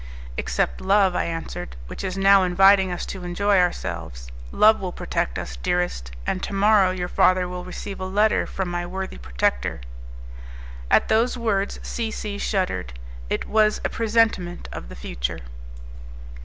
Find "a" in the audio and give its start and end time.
7.99-8.05, 13.85-13.89